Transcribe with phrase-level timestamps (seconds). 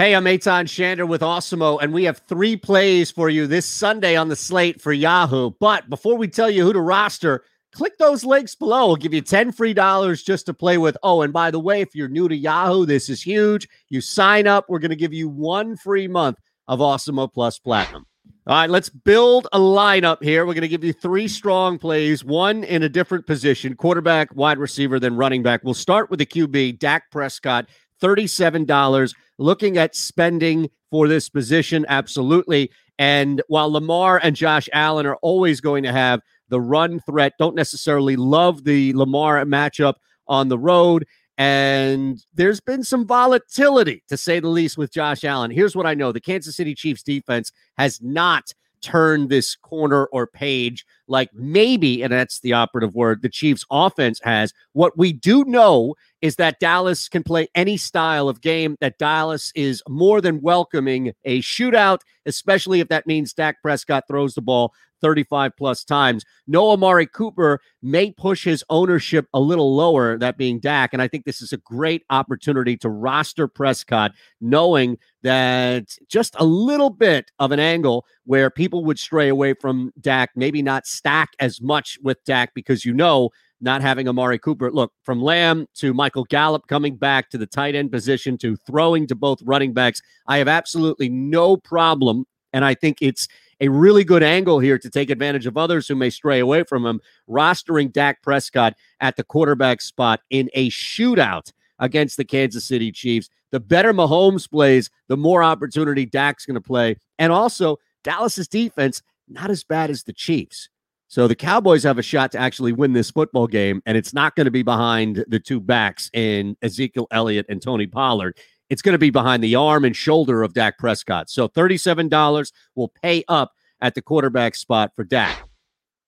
[0.00, 4.16] Hey, I'm Eytan Shander with Awesemo, and we have three plays for you this Sunday
[4.16, 5.50] on the slate for Yahoo.
[5.60, 8.86] But before we tell you who to roster, click those links below.
[8.86, 10.96] We'll give you 10 free dollars just to play with.
[11.02, 13.68] Oh, and by the way, if you're new to Yahoo, this is huge.
[13.90, 18.06] You sign up, we're going to give you one free month of Awesemo Plus Platinum.
[18.46, 20.46] All right, let's build a lineup here.
[20.46, 24.56] We're going to give you three strong plays, one in a different position quarterback, wide
[24.56, 25.60] receiver, then running back.
[25.62, 27.68] We'll start with the QB, Dak Prescott,
[28.00, 32.70] $37 looking at spending for this position, absolutely.
[32.98, 37.56] And while Lamar and Josh Allen are always going to have the run threat, don't
[37.56, 39.94] necessarily love the Lamar matchup
[40.28, 41.06] on the road.
[41.38, 45.50] And there's been some volatility, to say the least, with Josh Allen.
[45.50, 50.26] Here's what I know the Kansas City Chiefs defense has not turn this corner or
[50.26, 54.52] page like maybe, and that's the operative word, the Chiefs offense has.
[54.72, 59.52] What we do know is that Dallas can play any style of game, that Dallas
[59.54, 64.72] is more than welcoming a shootout, especially if that means Dak Prescott throws the ball
[65.00, 66.24] 35 plus times.
[66.46, 70.92] No Amari Cooper may push his ownership a little lower, that being Dak.
[70.92, 76.44] And I think this is a great opportunity to roster Prescott, knowing that just a
[76.44, 81.30] little bit of an angle where people would stray away from Dak, maybe not stack
[81.38, 84.70] as much with Dak because you know not having Amari Cooper.
[84.70, 89.06] Look, from Lamb to Michael Gallup coming back to the tight end position to throwing
[89.08, 92.24] to both running backs, I have absolutely no problem.
[92.52, 93.28] And I think it's
[93.60, 96.84] a really good angle here to take advantage of others who may stray away from
[96.86, 102.90] him, rostering Dak Prescott at the quarterback spot in a shootout against the Kansas City
[102.90, 103.28] Chiefs.
[103.52, 106.96] The better Mahomes plays, the more opportunity Dak's going to play.
[107.18, 110.68] And also, Dallas's defense, not as bad as the Chiefs.
[111.08, 114.36] So the Cowboys have a shot to actually win this football game, and it's not
[114.36, 118.38] going to be behind the two backs in Ezekiel Elliott and Tony Pollard
[118.70, 121.28] it's going to be behind the arm and shoulder of Dak Prescott.
[121.28, 125.42] So $37 will pay up at the quarterback spot for Dak.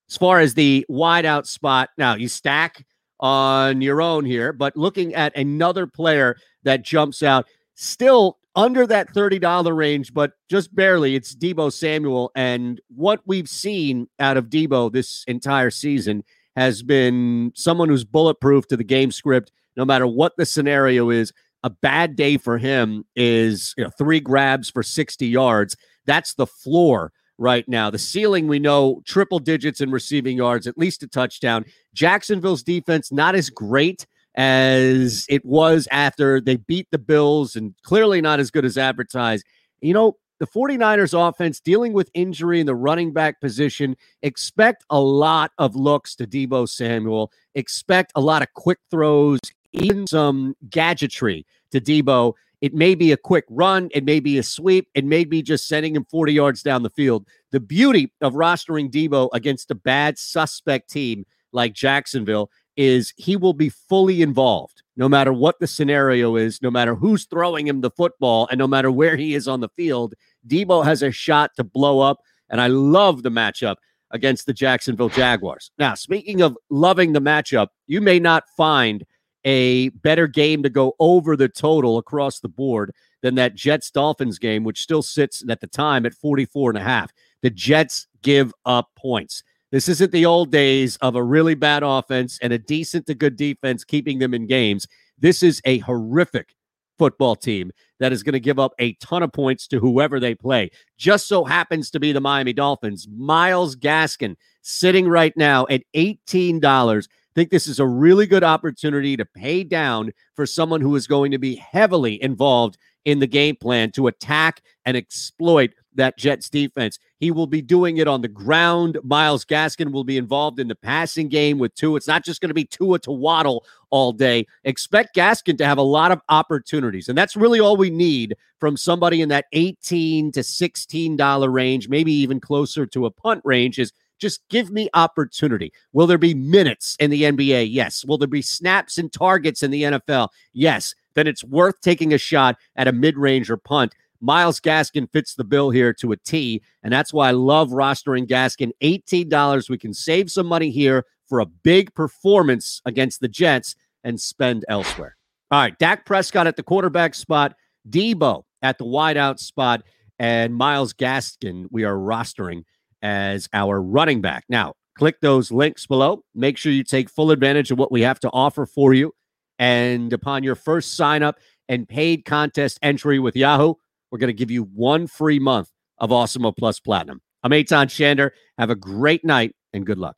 [0.09, 2.85] As far as the wideout spot, now you stack
[3.19, 9.13] on your own here, but looking at another player that jumps out, still under that
[9.13, 12.31] $30 range, but just barely, it's Deebo Samuel.
[12.35, 16.23] And what we've seen out of Deebo this entire season
[16.55, 21.33] has been someone who's bulletproof to the game script, no matter what the scenario is
[21.63, 25.75] a bad day for him is you know, three grabs for 60 yards.
[26.05, 27.89] That's the floor right now.
[27.89, 31.65] The ceiling, we know, triple digits in receiving yards, at least a touchdown.
[31.93, 34.05] Jacksonville's defense, not as great
[34.35, 39.45] as it was after they beat the Bills and clearly not as good as advertised.
[39.81, 44.99] You know, the 49ers offense dealing with injury in the running back position, expect a
[44.99, 49.39] lot of looks to Deebo Samuel, expect a lot of quick throws
[49.73, 52.33] even some gadgetry to Deebo.
[52.63, 55.67] It may be a quick run, it may be a sweep, it may be just
[55.67, 57.27] sending him 40 yards down the field.
[57.51, 63.51] The beauty of rostering Deebo against a bad suspect team like Jacksonville is he will
[63.51, 67.91] be fully involved no matter what the scenario is, no matter who's throwing him the
[67.91, 70.13] football, and no matter where he is on the field.
[70.47, 73.75] Deebo has a shot to blow up, and I love the matchup
[74.11, 75.71] against the Jacksonville Jaguars.
[75.77, 79.03] Now, speaking of loving the matchup, you may not find
[79.45, 84.39] a better game to go over the total across the board than that Jets Dolphins
[84.39, 87.11] game, which still sits at the time at 44 and a half.
[87.41, 89.43] The Jets give up points.
[89.71, 93.35] This isn't the old days of a really bad offense and a decent to good
[93.35, 94.87] defense keeping them in games.
[95.17, 96.53] This is a horrific
[96.97, 100.35] football team that is going to give up a ton of points to whoever they
[100.35, 100.69] play.
[100.97, 103.07] Just so happens to be the Miami Dolphins.
[103.09, 109.25] Myles Gaskin sitting right now at $18 think this is a really good opportunity to
[109.25, 113.91] pay down for someone who is going to be heavily involved in the game plan
[113.91, 116.99] to attack and exploit that Jets defense.
[117.19, 118.97] He will be doing it on the ground.
[119.03, 121.97] Myles Gaskin will be involved in the passing game with Tua.
[121.97, 124.45] It's not just going to be Tua to Waddle all day.
[124.63, 127.09] Expect Gaskin to have a lot of opportunities.
[127.09, 132.13] And that's really all we need from somebody in that 18 to $16 range, maybe
[132.13, 135.73] even closer to a punt range is just give me opportunity.
[135.91, 137.67] Will there be minutes in the NBA?
[137.69, 138.05] Yes.
[138.05, 140.29] Will there be snaps and targets in the NFL?
[140.53, 140.95] Yes.
[141.13, 143.93] Then it's worth taking a shot at a mid range or punt.
[144.21, 148.25] Myles Gaskin fits the bill here to a T, and that's why I love rostering
[148.25, 148.71] Gaskin.
[148.81, 149.69] $18.
[149.69, 153.75] We can save some money here for a big performance against the Jets
[154.05, 155.17] and spend elsewhere.
[155.51, 157.55] All right, Dak Prescott at the quarterback spot,
[157.89, 159.83] Deebo at the wideout spot,
[160.17, 162.63] and Myles Gaskin we are rostering
[163.03, 164.45] as our running back.
[164.49, 166.23] Now, click those links below.
[166.33, 169.11] Make sure you take full advantage of what we have to offer for you.
[169.59, 171.37] And upon your first sign up
[171.69, 173.75] and paid contest entry with Yahoo,
[174.11, 175.69] we're going to give you one free month
[175.99, 177.21] of Awesemo Plus Platinum.
[177.43, 178.31] I'm Eytan Shander.
[178.57, 180.15] Have a great night and good luck.